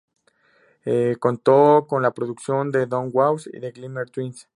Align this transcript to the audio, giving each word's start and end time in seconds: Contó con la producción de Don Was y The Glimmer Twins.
Contó 1.19 1.85
con 1.87 2.01
la 2.01 2.09
producción 2.09 2.71
de 2.71 2.87
Don 2.87 3.11
Was 3.13 3.45
y 3.45 3.59
The 3.59 3.69
Glimmer 3.71 4.09
Twins. 4.09 4.47